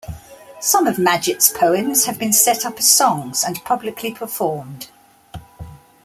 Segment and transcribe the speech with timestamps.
[0.59, 4.87] Some of Madgett's poems have been set up as songs and publicly performed.